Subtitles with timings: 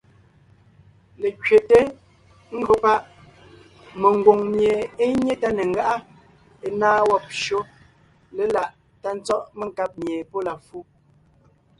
[1.21, 1.79] Lekẅeté
[2.57, 3.01] (ńgÿo páʼ)
[4.01, 5.95] mengwòŋ mie é nyé tá ne ńgáʼa,
[6.71, 7.59] ńnáa wɔ́b shÿó
[8.35, 8.67] léláʼ
[9.01, 10.77] tá tsɔ́ʼ menkáb mie pɔ́ la fu,